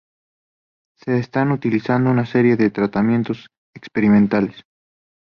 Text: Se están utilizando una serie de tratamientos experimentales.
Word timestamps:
Se 0.97 1.19
están 1.19 1.51
utilizando 1.51 2.09
una 2.09 2.25
serie 2.25 2.55
de 2.55 2.71
tratamientos 2.71 3.45
experimentales. 3.75 4.63